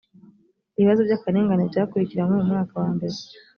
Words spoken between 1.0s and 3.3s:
by akarengane byakurikiranywe mu mwaka wambere